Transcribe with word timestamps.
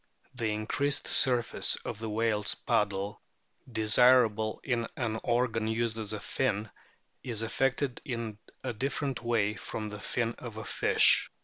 The 0.33 0.49
increased 0.49 1.07
surface 1.07 1.75
of 1.85 1.99
the 1.99 2.09
whale's 2.09 2.55
paddle, 2.55 3.21
desirable 3.71 4.59
in 4.63 4.87
an 4.97 5.19
organ 5.23 5.67
used 5.67 5.99
as 5.99 6.11
a 6.11 6.19
fin, 6.19 6.71
is 7.21 7.43
affected 7.43 8.01
in 8.03 8.39
a 8.63 8.73
different 8.73 9.21
way 9.21 9.53
from 9.53 9.89
the 9.89 9.99
fin 9.99 10.33
of 10.39 10.55
the 10.55 10.65
fish. 10.65 11.29